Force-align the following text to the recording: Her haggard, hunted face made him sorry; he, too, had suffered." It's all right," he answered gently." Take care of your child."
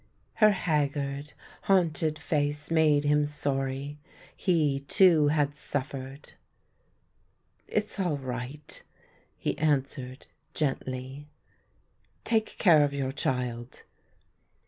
Her 0.37 0.49
haggard, 0.49 1.33
hunted 1.61 2.17
face 2.17 2.71
made 2.71 3.03
him 3.03 3.23
sorry; 3.23 3.99
he, 4.35 4.79
too, 4.87 5.27
had 5.27 5.55
suffered." 5.55 6.33
It's 7.67 7.99
all 7.99 8.17
right," 8.17 8.81
he 9.37 9.55
answered 9.59 10.25
gently." 10.55 11.27
Take 12.23 12.57
care 12.57 12.83
of 12.83 12.95
your 12.95 13.11
child." 13.11 13.83